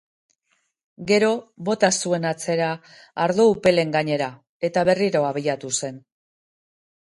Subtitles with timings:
[1.11, 1.27] Gero,
[1.67, 2.71] bota zuen atzera,
[3.27, 4.33] ardo-upelen gainera,
[4.71, 6.05] eta berriro abiatu zen.